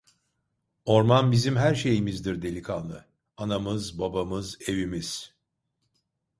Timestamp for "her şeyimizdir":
1.55-2.41